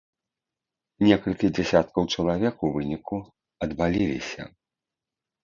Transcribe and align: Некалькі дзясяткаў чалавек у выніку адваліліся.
Некалькі 1.07 1.47
дзясяткаў 1.57 2.03
чалавек 2.15 2.65
у 2.69 2.73
выніку 2.79 3.15
адваліліся. 3.67 4.41